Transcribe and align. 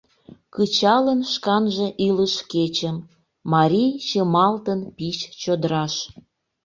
Кычалын 0.55 1.21
шканже 1.33 1.87
илыш 2.07 2.35
кечым. 2.51 2.97
Марий 3.51 3.91
чымалтын 4.07 4.79
пич 4.97 5.17
чодыраш. 5.41 5.93